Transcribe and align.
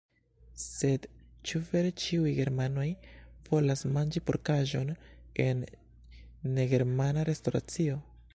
Sed 0.61 1.03
ĉu 1.49 1.59
vere 1.67 1.91
ĉiuj 2.03 2.31
germanoj 2.37 2.87
volas 3.51 3.85
manĝi 3.99 4.25
porkaĵon 4.31 4.91
en 5.47 5.63
negermana 6.57 7.29
restoracio? 7.33 8.03